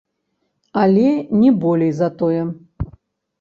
[0.83, 1.09] Але
[1.43, 2.41] не болей за тое.